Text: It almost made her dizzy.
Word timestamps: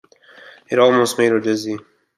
It 0.67 0.79
almost 0.79 1.19
made 1.19 1.31
her 1.31 1.39
dizzy. 1.39 1.77